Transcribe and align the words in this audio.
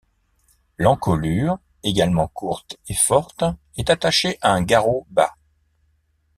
L'encolure, 0.79 1.59
également 1.83 2.27
courte 2.27 2.75
et 2.87 2.95
forte, 2.95 3.43
est 3.77 3.91
attachée 3.91 4.35
à 4.41 4.51
un 4.51 4.63
garrot 4.63 5.05
bas. 5.11 5.35